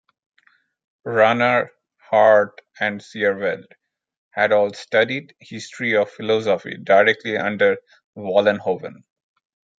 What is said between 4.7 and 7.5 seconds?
studied history of philosophy directly